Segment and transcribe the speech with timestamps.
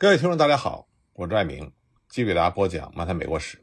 [0.00, 1.72] 各位听众，大家好，我是爱明，
[2.08, 3.58] 继续给大家播讲《漫谈美国史》。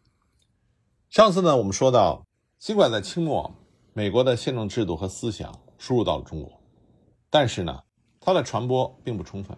[1.09, 2.27] 上次呢，我们说到，
[2.59, 3.55] 尽管在清末，
[3.93, 6.61] 美国的宪政制度和思想输入到了中国，
[7.31, 7.81] 但是呢，
[8.19, 9.57] 它的传播并不充分。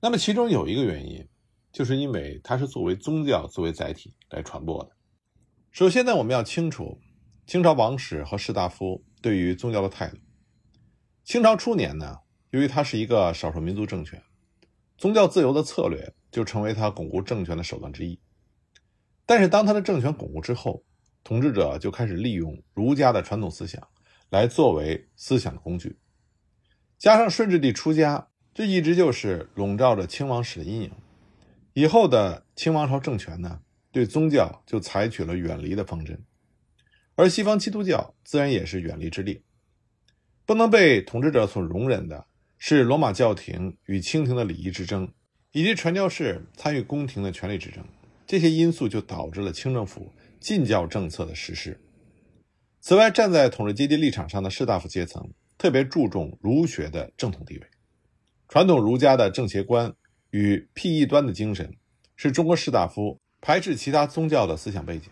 [0.00, 1.24] 那么，其中有一个原因，
[1.70, 4.90] 就是因为它是作为宗教作为载体来传播的。
[5.70, 6.98] 首先呢，我们要清楚
[7.46, 10.16] 清朝王室和士大夫对于宗教的态度。
[11.22, 12.16] 清朝初年呢，
[12.50, 14.20] 由于它是一个少数民族政权。
[14.98, 18.18] 宗教自由的策略就成为他巩固政权的手段之一，
[19.24, 20.84] 但是当他的政权巩固之后，
[21.22, 23.80] 统治者就开始利用儒家的传统思想
[24.28, 25.96] 来作为思想的工具，
[26.98, 30.90] 加上顺治帝出家，这一直就是笼罩着清王室的阴影。
[31.74, 33.60] 以后的清王朝政权呢，
[33.92, 36.20] 对宗教就采取了远离的方针，
[37.14, 39.40] 而西方基督教自然也是远离之列，
[40.44, 42.26] 不能被统治者所容忍的。
[42.58, 45.12] 是罗马教廷与清廷的礼仪之争，
[45.52, 47.84] 以及传教士参与宫廷的权力之争，
[48.26, 51.80] 这些因素就导致了清政府禁教政策的实施。
[52.80, 57.66] 此外，站在统治阶级立场上的士大夫阶层特别注重儒学的正统地位，
[58.48, 59.94] 传统儒家的正邪观
[60.30, 61.72] 与辟异端的精神，
[62.16, 65.08] 是中国士大夫排斥其他宗教的思想背景。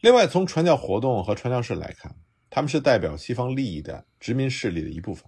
[0.00, 2.14] 另外，从传教活动和传教士来看，
[2.50, 5.24] 他们是代表西方利益的殖民势力的一部分。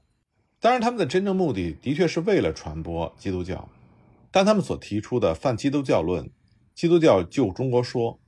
[0.66, 3.68] 当然，他们的真正目的的确是为了传播基督教，
[4.32, 6.28] 但他们所提出的泛基督教论、
[6.74, 8.18] 基督教救中国说，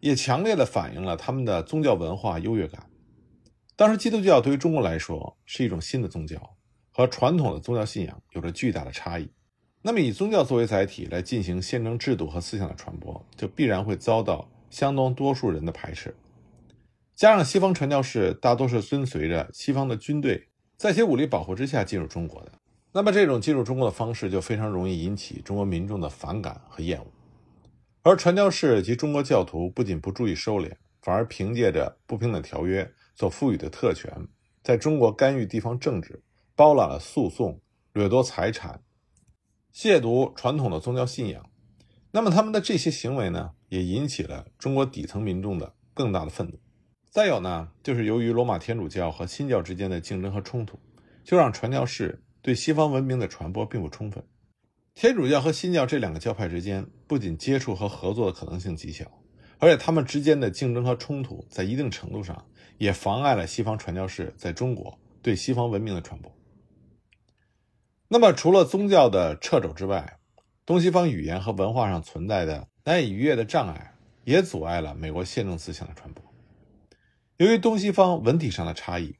[0.00, 2.90] 也强烈的反映了他们的宗教文化优越感。
[3.74, 6.56] 当时，基督教对于中国来说是一种新的宗教，
[6.90, 9.30] 和传统的宗教信仰有着巨大的差异。
[9.80, 16.14] 那么，以宗教作为载体来进行宪政制度和思想的传播，就必然会遭到相当多数人的排斥。
[17.16, 20.47] 加上西方传教士大多是跟随着西方的军队。
[20.78, 22.52] 在其武力保护之下进入中国的，
[22.92, 27.06] 那么这种进入中国的方式就非常容易引起中国民众的反感和厌恶。
[28.02, 30.70] 而传教士及中国教徒不仅不注意收敛，
[31.02, 34.28] 反而凭借着不平等条约所赋予的特权，
[34.62, 36.22] 在中国干预地方政治，
[36.54, 37.60] 包揽了诉讼、
[37.92, 38.80] 掠夺财产、
[39.74, 41.44] 亵渎传统的宗教信仰。
[42.12, 46.60] 那么他们的这些行为呢，也引起了中国底层民众的更大的愤怒。
[47.18, 50.78] 再有呢，就是由于罗马天主教和新教之间的竞争和冲突，
[51.24, 54.22] 就让传教士对西方文明的传播并不充分。
[54.94, 59.04] 天主教和新教这两个教派之间不仅接触和合作的可能性极小，
[59.58, 62.46] 而且他们之间的竞争和冲突在一定程度上
[62.76, 66.32] 也妨碍了西方传教士在中国对西方文明的传播。
[68.06, 70.20] 那么，除了宗教的掣肘之外，
[70.64, 76.27] 东西方语言和文化上存在的难以逾越的障碍，也阻碍了美国宪政思想的传播。
[77.38, 79.14] 由于东西方文体上的差异，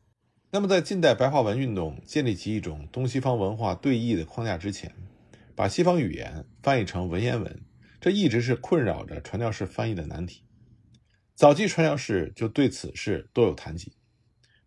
[0.50, 4.92] 那么在近代白话文运动建立起一种东西方文化对弈的框架之前，
[5.54, 7.60] 把西方语言翻译成文言文，
[8.00, 10.42] 这一直是困扰着传教士翻译的难题。
[11.36, 13.92] 早期传教士就对此事多有谈及，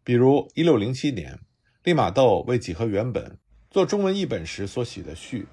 [0.02, 1.38] 比如1607年，
[1.84, 3.38] 利玛窦为几何原本
[3.70, 5.46] 做中文译本时所写的序。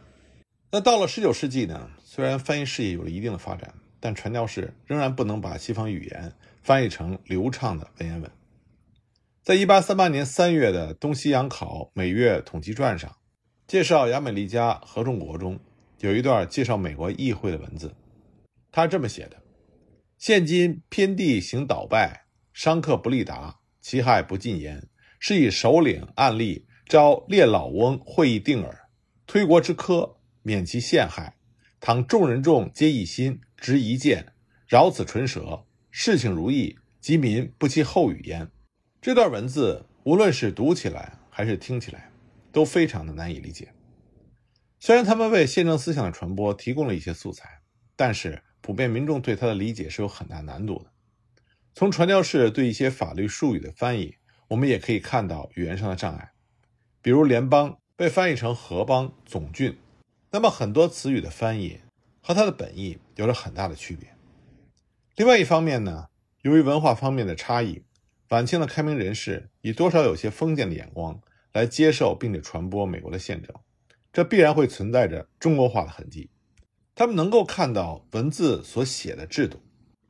[0.70, 1.90] 那到了19世纪呢？
[2.04, 6.32] 虽然翻译事业有了一定的发展，但传教士仍然不能把西方语言。
[6.60, 8.30] 翻译成流畅的文言文。
[9.42, 13.16] 在一八三八年三月的《东西洋考每月统计传》上，
[13.66, 15.58] 介绍亚美利加合众国中
[16.00, 17.94] 有一段介绍美国议会的文字，
[18.70, 19.42] 他这么写的
[20.18, 24.86] ：“现今偏地行倒败，商客不利达，其害不尽言。
[25.18, 28.90] 是以首领案例招列老翁会议定耳，
[29.26, 31.38] 推国之科，免其陷害。
[31.80, 34.32] 倘众人众皆一心，执一剑，
[34.66, 38.50] 饶此唇舌。”事情如意，吉民不期后语焉。
[39.00, 42.10] 这段文字无论是读起来还是听起来，
[42.52, 43.72] 都非常的难以理解。
[44.78, 47.60] 虽然他们为宪政思想的传播提供了一些素材，
[47.96, 50.90] 但是普遍民众对他的理解是有很大难度的。
[51.74, 54.16] 从传教士对一些法律术语的翻译，
[54.48, 56.32] 我们也可以看到语言上的障碍。
[57.00, 59.78] 比如“联邦”被翻译成“合邦”“总郡”，
[60.30, 61.80] 那么很多词语的翻译
[62.28, 64.06] 和它的本意有着很大的区别。
[65.16, 66.08] 另外一方面呢，
[66.42, 67.82] 由于文化方面的差异，
[68.28, 71.18] 晚清的开明人士以多少有些封建的眼光
[71.54, 73.56] 来接受并且传播美国的宪政，
[74.12, 76.28] 这必然会存在着中国化的痕迹。
[76.94, 79.62] 他们能够看到文字所写的制度，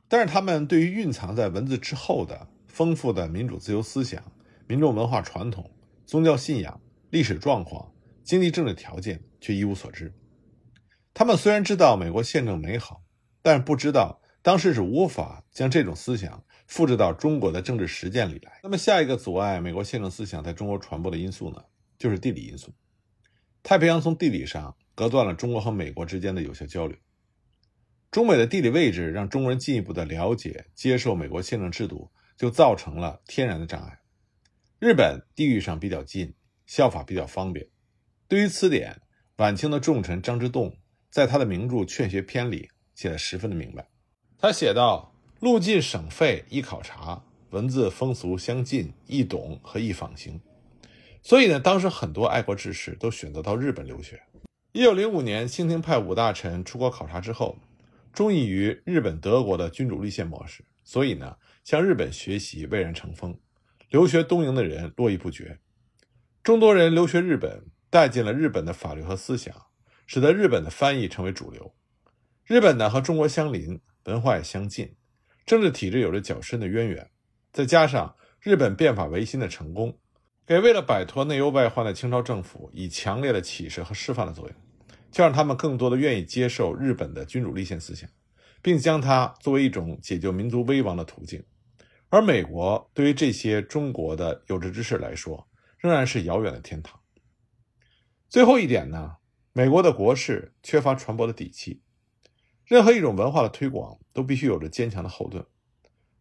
[0.09, 4.21] 但是他们对于蕴藏在文字之后的丰富的民主自由思想、
[4.67, 5.71] 民众文化传统、
[6.05, 6.81] 宗教信仰、
[7.11, 7.89] 历史状况、
[8.25, 10.11] 经济政治条件却一无所知。
[11.13, 13.03] 他们虽然知道美国宪政美好，
[13.41, 14.21] 但是不知道。
[14.41, 18.61] 当时是无法将这种思想复制到中国的政治实践里来。
[18.63, 21.61] 那么，下一个阻碍美国宪政思想在中国传播的因素呢？
[21.97, 22.73] 就是地理因素。
[23.61, 26.97] 太平洋从地理上隔断了中国和美国之间的有效交流。
[28.11, 33.99] 中美的地理位置让中国人进一步的了解、接受美国宪政制度，就造成了天然的障碍。
[34.79, 36.33] 日本地域上比较近，
[36.65, 37.67] 效法比较方便。
[38.29, 39.01] 对于此点，
[39.35, 40.77] 晚清的重臣张之洞
[41.09, 43.87] 在他的名著《劝学篇》里写得十分的明白。
[44.37, 50.39] 他写道：“路近省费易考察，文字风俗相近，易懂和易仿行。”
[51.21, 54.21] 所以呢，当时很多爱国志士都选择到日本留学。
[54.71, 57.57] 一九零五年，清廷派五大臣出国考察之后，
[58.13, 63.37] 中意于日本、德国的君主立宪模式，所以呢，向日本学习蔚然成风。
[63.89, 65.59] 留学东瀛的人络绎不绝，
[66.43, 69.53] 众多人留学日本，带进了日本的法律和思想，
[70.09, 71.71] 使得日本的翻译成为主流。
[72.43, 74.95] 日本呢和中国相邻，文化也相近，
[75.45, 77.11] 政治体制有着较深的渊源，
[77.53, 79.99] 再加上日本变法维新的成功，
[80.47, 84.55] 给为了摆脱内忧外患的清朝政府以强烈的启示和示范的作用，
[85.11, 88.09] 就让他们更多的愿意接受日本的君主立宪思想，
[88.63, 91.43] 并将它作为一种解救民族危亡的途径。
[92.09, 95.47] 而美国对于这些中国的有志之士来说，
[95.77, 96.99] 仍然是遥远的天堂。
[98.27, 99.17] 最后一点呢，
[99.59, 101.81] 美国的国事缺乏传播的底气。
[102.63, 105.45] 任何一种文化的推广都必须有着坚强的后盾。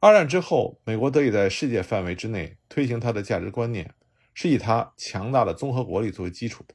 [0.01, 3.95] 二战之后，美国得以在世界范围之内推行它的价值观念，
[4.35, 6.75] 是以它强大的综合国力作为基础的。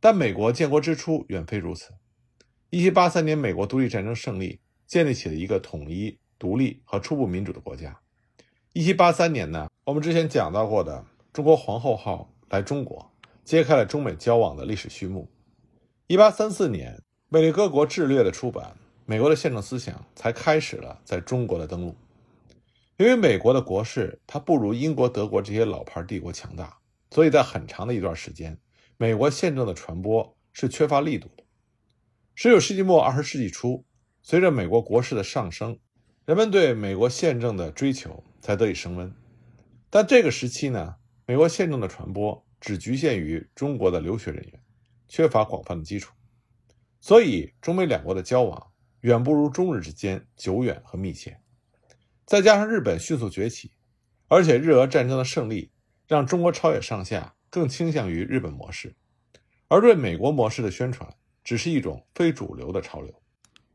[0.00, 1.94] 但美国建国之初远非如此。
[2.72, 8.00] 1783年，美国独立战争胜利，建立起了一个统一、独立和初步民主的国家。
[8.72, 13.12] 一七八三年呢，我们之前讲到过的中国皇后号来中国，
[13.44, 15.30] 揭开了中美交往的历史序幕。
[16.10, 18.74] 一八三四年，美利各国志略的出版，
[19.04, 21.94] 美国的宪政思想才开始了在中国的登陆。
[22.96, 26.78] 由于美国的国势它不如英国、德国这些老牌帝国强大，
[27.10, 28.58] 所以在很长的一段时间，
[28.96, 31.44] 美国宪政的传播是缺乏力度的。
[32.34, 33.84] 十九世纪末二十世纪初，
[34.22, 35.78] 随着美国国势的上升。
[36.24, 39.14] 人们对美国宪政的追求才得以升温，
[39.90, 40.94] 但这个时期呢，
[41.26, 44.60] 美国宪政的传播只局限于中国的留学人员，
[45.08, 46.14] 缺乏广泛的基础，
[47.00, 48.70] 所以中美两国的交往
[49.00, 51.40] 远不如中日之间久远和密切。
[52.26, 53.72] 再加上日本迅速崛起，
[54.28, 55.72] 而且日俄战争的胜利
[56.06, 58.94] 让中国朝野上下更倾向于日本模式，
[59.68, 63.22] 而对美国模式的宣传只是一种非主流的潮流。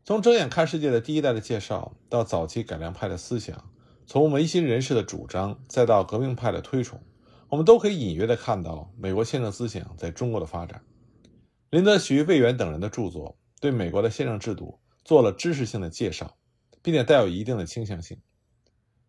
[0.06, 3.72] 从睁眼看世界的第一代的介绍到早期改良派的思想，
[4.06, 7.02] 从维新人士的主张再到革命派的推崇，
[7.50, 10.84] 我们都可以隐约的看到美国宪政思想在中国的发展。
[11.74, 16.38] 林则徐、魏源等人的著作对美国的宪政制度做了知识性的介绍，
[16.84, 18.22] 并且带有一定的倾向性。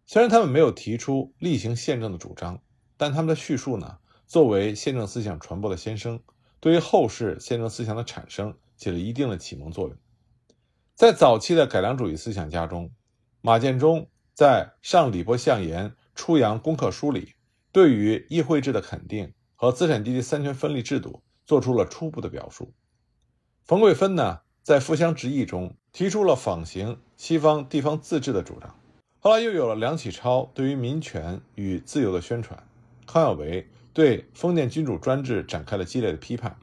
[0.07, 2.63] 虽然他们没有提出例行宪政的主张，
[2.97, 6.23] 但他们的叙述呢，作为宪政思想传播的先声，
[6.59, 9.99] 对于后世宪政思想的产生起了一定的启蒙作用。
[10.95, 12.91] 在早期的改良主义思想家中，
[13.43, 17.35] 马建忠在《上礼波相言出洋功课书》里，
[17.73, 22.73] 对于议会制的肯定和资产阶级三权分立制度做出了初步的表述。
[23.63, 28.75] 冯桂芬呢，在《富乡直议》中提出了仿行西方地方自治的主张。
[29.21, 32.67] 后来又有了梁启超对于民权与自由的宣传，
[33.07, 36.57] 康有为对封建君主专制展开了激烈的批判，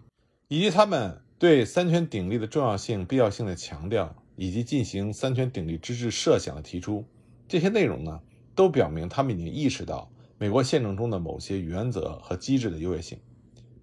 [0.48, 4.16] 以及他们对三权鼎立的重要性、必要性的强调。
[4.38, 7.06] 以及进行三权鼎立之治设想的提出，
[7.48, 8.22] 这些内容呢，
[8.56, 10.10] 都表明他们已经意识到
[10.40, 13.20] 美国宪政中的某些原则和机制的优越性，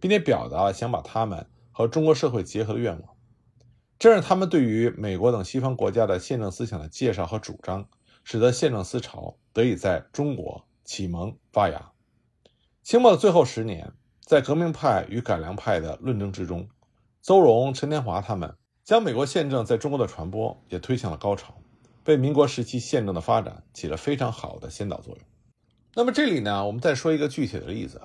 [0.00, 3.16] 并且表达了想把他们和中国社会结合的愿望。
[3.98, 7.88] 这是他们对于美国等西方国家的宪政思想的介绍和主张，
[8.24, 11.92] 使得宪政思潮得以在中国启蒙发芽。
[12.82, 16.68] 清末的最后十年，在革命派与改良派的论争之中，
[17.20, 18.54] 邹容、陈天华他们。
[18.84, 21.52] 将美国宪政在中国的传播也推向了高潮，
[22.06, 25.22] 为民国时期宪政的发展起了非常好的先导作用。
[25.94, 28.00] 那么这里呢，我们再说一个具体的例子，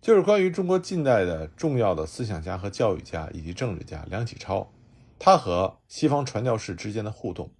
[0.00, 4.70] 就是关于中国近代的重要的思想家和教育家以及政治家梁启超，
[5.18, 7.50] 他和西方传教士之间的互动。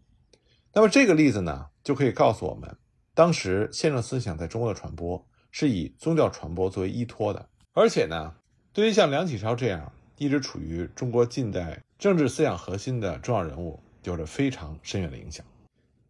[0.72, 2.76] 那么这个例子呢，就可以告诉我们，
[3.14, 8.34] 当时宪政思想在中国的传播是以宗教传播作为依托的，而且呢，
[8.72, 11.82] 对于像梁启超这样一直处于中国近代。
[11.98, 15.44] 政治思想核心的重要人物有着非常深远的影响。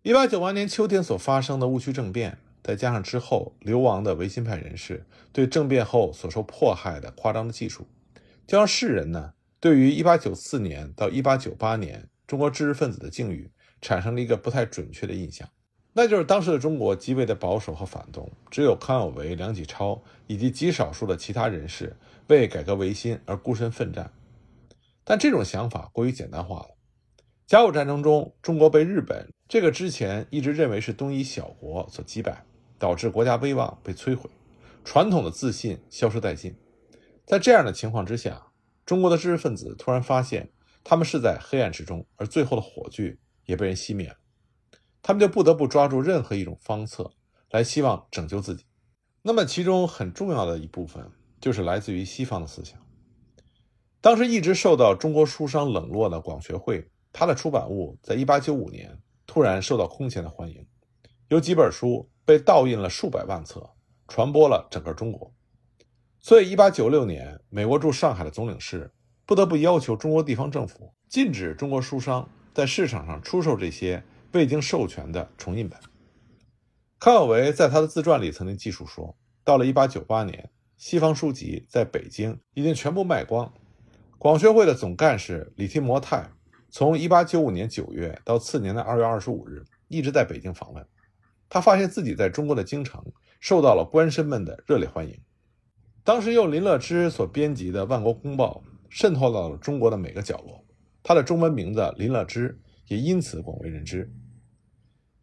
[0.03, 2.37] 一八九八年秋天所发生的戊戌政变，
[2.69, 7.87] 再加上之后流亡的维新派人士对政变后所受迫害的夸张的技术，
[8.47, 15.49] 就让世人呢对于一八九四年到一八九八年中国知识分子的境遇产生了一个不太准确的印象，
[15.95, 21.97] 那就是当时的中国极为的保守和反动，只有康有为、梁启超以及极少数的其他人士
[22.27, 24.13] 为改革维新而孤身奋战。
[25.05, 26.77] 但这种想法过于简单化了。
[27.47, 32.45] 甲午战争中，中国被日本这个之前一直认为是东夷小国所击败，
[32.79, 34.31] 导致国家威望被摧毁，
[34.85, 36.57] 传统的自信消失殆尽。
[37.27, 38.53] 在这样的情况之下，
[38.87, 40.51] 中国的知识分子突然发现，
[40.85, 44.17] 他们是在黑暗之中，而最后的火炬也被人熄灭了。
[45.03, 47.13] 他们就不得不抓住任何一种方策
[47.51, 48.65] 来希望拯救自己。
[49.23, 52.79] 那么，其中很重要的一部分就是来自于西方的思想。
[54.01, 56.91] 当时一直受到中国书商冷落的广学会。
[57.11, 60.65] 他的出版物在1895年突然受到空前的欢迎，
[61.29, 63.71] 有几本书被盗印了数百万册，
[64.07, 65.33] 传播了整个中国。
[66.21, 68.93] 所以，1896年，美国驻上海的总领事
[69.25, 75.81] 不得不要求中国地方政府禁止中国书商在市场上出售这些未经授权的重印本。
[76.99, 83.51] 康有为在他的自传里曾经记述说，到了1898年，西方书籍在北京已经全部卖光。
[84.19, 86.29] 广学会的总干事李提摩太。
[86.69, 90.87] 从1895年9月到次年的2月25日，一直在北京访问。
[91.49, 93.03] 他发现自己在中国的京城
[93.41, 95.21] 受到了官绅们的热烈欢迎。
[96.05, 100.65] 当时由林乐知所编辑的《万国公报》渗透到了中国的每个角落，
[101.03, 104.13] 他的中文名字林乐知也因此广为人知。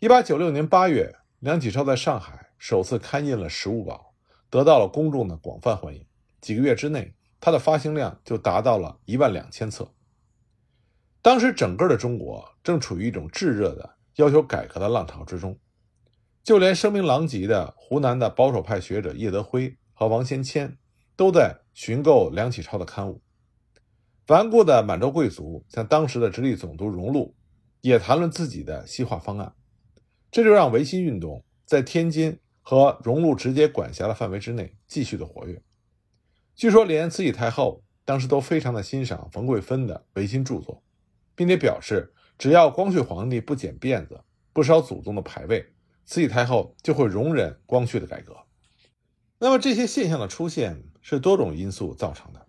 [0.02, 4.14] 1896年8月，梁启超在上海首次刊印了《食物报》，
[4.50, 6.06] 得到了公众的广泛欢迎。
[6.42, 9.92] 几个月之内，他的发行量就达到了一万两千册。
[11.24, 15.58] 当时，整个的中国正处于一种炙热的要求改革的浪潮之中，
[16.46, 20.78] 就连声名狼藉的湖南的保守派学者叶德辉和王先谦，
[21.16, 23.20] 都在寻购梁启超的刊物。
[24.28, 27.36] 顽固的满洲贵族，像当时的直隶总督荣禄，
[27.82, 29.56] 也谈论自己的西化方案，
[30.30, 35.60] 这就让维新运动在天津和荣禄直接管辖的范围之内继续的活跃。
[36.54, 40.84] 据说，连慈禧太后当时都非常的欣赏冯桂芬的维新著作。
[41.36, 44.24] 并且表示，只要光绪皇帝不剪辫子、
[44.54, 45.66] 不烧祖宗的牌位，
[46.06, 48.36] 慈禧太后就会容忍光绪的改革。
[49.40, 52.48] 那么这些现象的出现是多种因素造成的，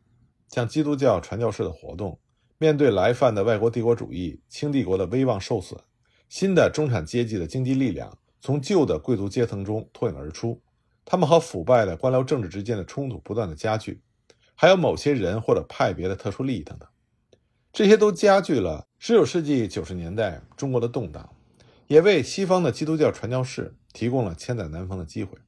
[0.48, 2.18] 像基督教传教士的活动，
[2.58, 5.80] 面对来犯的外国帝国主义，清帝国的威望受损，
[6.28, 10.62] 新的中产阶级的经济力量从旧的贵族阶层中脱颖而出，
[11.04, 14.00] 他们和腐败的官僚政治之间的冲突不断的加剧，
[14.54, 16.88] 还有某些人或者派别的特殊利益等等。
[17.72, 21.35] 这些都加剧了19世纪90年代中国的动荡，
[21.86, 25.38] 也为西方的基督教传教士提供了千载难逢的机会。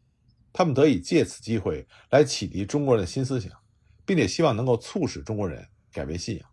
[0.52, 3.52] 他们得以借此机会来启迪中国人的新思想，
[4.04, 6.49] 并且希望能够促使中国人改变信仰。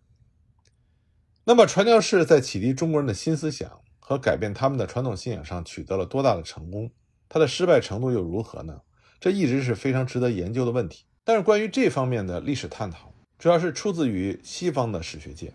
[1.44, 6.92] 那么，传教士在启迪中国人的新思想和改变他们的传统信仰上取得了多大的成功？
[7.30, 8.82] 他的失败程度又如何呢？
[9.20, 11.06] 这一直是非常值得研究的问题。
[11.24, 15.54] 但是，关于这方面的历史探讨，主要是出自于西方的史学界。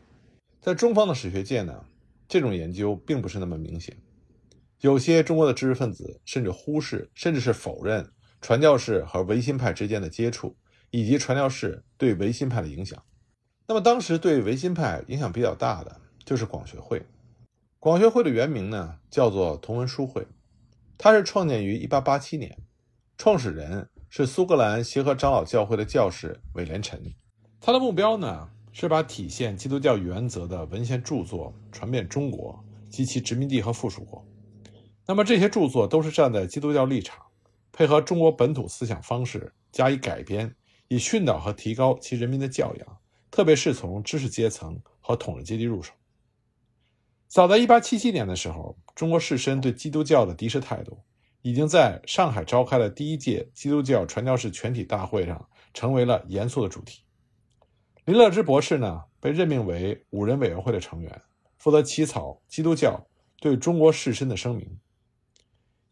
[0.60, 1.84] 在中方的史学界呢，
[2.28, 3.96] 这种研究并不是那么明显。
[4.80, 8.10] 有些中国的知识分子甚至忽视，甚至是否认
[8.40, 10.56] 传教士和维新派之间的接触，
[10.90, 13.02] 以及传教士对维新派的影响。
[13.66, 17.02] 那么，当时对维新派影响比较大的就是广学会。
[17.78, 20.26] 广学会的原名呢叫做同文书会，
[20.96, 22.58] 它是创建于1887年，
[23.18, 27.02] 创始人是苏格兰协和长老教会的教士韦连臣。
[27.60, 28.48] 他的目标呢？
[28.72, 34.24] 是把体现基督教原则的文献著作传遍中国及其殖民地和附属国。
[35.10, 37.20] 那么这些著作都是站在基督教立场，
[37.72, 40.54] 配合中国本土思想方式加以改编，
[40.86, 42.98] 以训导和提高其人民的教养，
[43.28, 45.92] 特别是从知识阶层和统治阶级入手。
[47.26, 50.96] 早在1877年的时候，中国士绅对基督教的敌视态度，
[51.42, 57.02] 已经在上海召开的第一届基督教传教士全体大会上成为了严肃的主题。
[58.04, 61.20] 林乐之博士呢，被任命为五人委员会的成员，
[61.58, 63.04] 负责起草基督教
[63.40, 64.78] 对中国士绅的声明。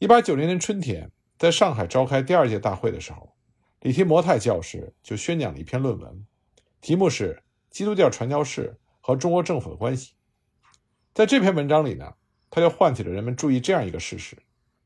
[0.01, 3.35] 一八九零年春天，在上海召开第二届大会的时候，
[3.81, 6.25] 李提摩太教士就宣讲了一篇论文，
[6.81, 7.35] 题目是
[7.75, 10.13] 《基督教传教士和中国政府的关系》。
[11.13, 12.15] 在这篇文章里呢，
[12.49, 14.37] 他就唤起了人们注意这样一个事实，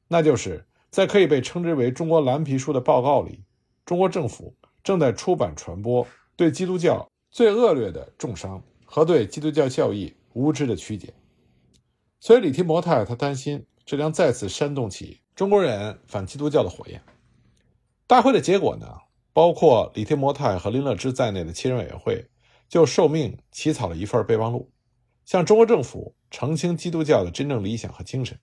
[0.09, 3.45] 那就是在可以被称之为《中国蓝皮书》的报告里，
[3.85, 7.07] 中国政府正在出版传播对基督教。
[7.31, 11.14] 最恶劣的重伤和对基督教教义无知的曲解，
[12.21, 17.03] 所以李提摩太他担心这将再次煽动起中国人反基督教的火焰。
[18.07, 18.87] 大会的结果呢，
[19.33, 22.27] 包括李提摩太和林乐知在内的七人委员会
[22.69, 24.71] 就受命起草了一份备忘录，
[25.25, 28.39] 向中国政府澄清基督教的真正理想和精神，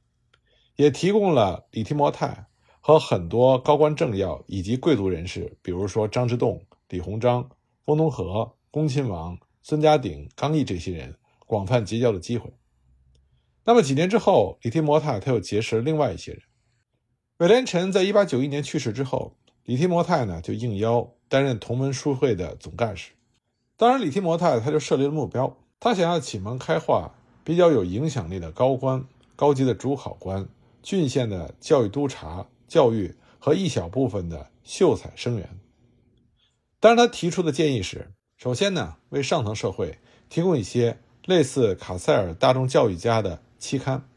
[0.75, 2.47] 也提供了李提摩太
[2.79, 7.49] 和很多高官政要以及贵族人士，比如说张之洞、李鸿章、
[7.85, 8.51] 翁同龢。
[8.71, 11.15] 恭亲王孙家鼎、刚毅这些人
[11.47, 12.53] 广泛结交的机会。
[13.69, 16.41] 那么几年之后，李提摩太他又结识了另外一些人。
[17.37, 23.11] 韦连臣在一八九一年去世之后，李提摩太呢就应邀担任同门书会的总干事。
[23.77, 30.49] 当然，李提摩太他就设立了目标，他想要启蒙开化比较有影响力的高官、高级的主考官、
[30.81, 35.47] 郡县的教育督察、教育和一小部分的秀才生员。
[36.79, 40.97] 当然，他提出的建议是：首先呢，为上层社会提供一些
[41.27, 44.09] 类似卡塞尔大众教育家的期刊，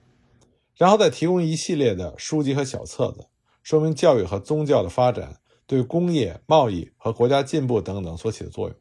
[0.76, 3.26] 然后再提供一系列的书籍和小册子，
[3.62, 8.76] 说明教育和宗教的发展对工业、贸易和国家进步等等所起的作用，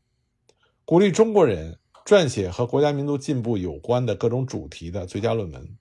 [0.86, 5.78] 鼓励中国人撰写和国家民族进步有关的各种主题的最佳论文，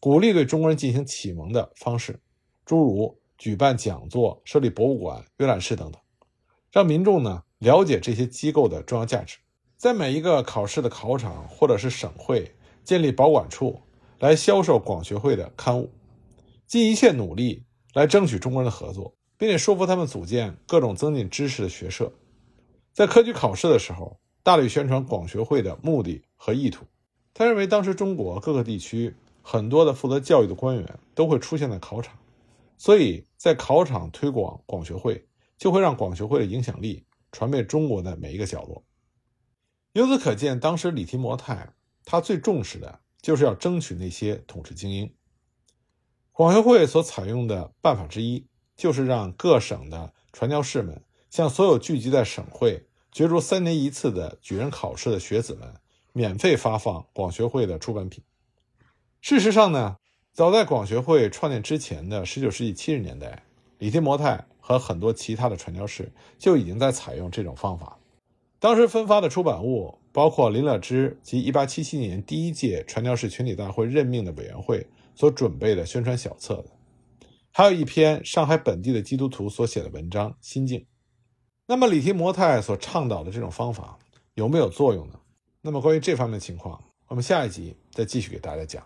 [0.00, 2.20] 鼓励对中国人进行启蒙的方式，
[2.64, 6.00] 诸如举办讲座、设立博物馆、阅览室等等。
[6.70, 9.38] 让民众呢了解这些机构的重要价值，
[9.76, 13.80] 在每一个考试的考场或者是省会建立保管处，
[14.18, 15.90] 来销售广学会的刊物，
[16.66, 22.12] 尽一切努力来争取中国人的合作，并且说服他们组建各种增进知识的学社。
[22.92, 26.84] 在科举考试的时候，大力宣传广学会的目的和意图。
[27.32, 32.18] 他认为当时中国各个地区很多的负责教育的官员都会出现在考场，
[32.76, 35.24] 所以在考场推广广学会。
[35.58, 38.84] 就会让广学会的影响力传遍中国的每一个角落。
[39.92, 41.68] 由此可见，当时李提摩太
[42.04, 45.12] 他最重视的就是要争取那些统治精英。
[46.32, 48.46] 广学会所采用的办法之一，
[48.76, 55.74] 就是让各省的传教士们向所有聚集在省会角逐三年一次的举人考试的学子们，
[56.12, 58.22] 免费发放广学会的出版品。
[59.20, 59.96] 事实上呢，
[60.32, 63.44] 早在广学会创建之前的19世纪70年代，
[63.78, 64.46] 李提摩太。
[64.60, 67.98] 和很多其他的传教士就已经在采用这种方法。
[68.58, 74.84] 当时分发的出版物包括林乐之及1877年第一届传教士群体大会任命的委员会
[75.14, 76.72] 所准备的宣传小册子，
[77.52, 80.80] 还有一篇上海本地的基督徒所写的文章《心境》。
[81.68, 83.96] 那么李提摩太所倡导的这种方法
[84.34, 85.20] 有没有作用呢？
[85.62, 88.84] 那么关于这方面情况，我们下一集再继续给大家讲。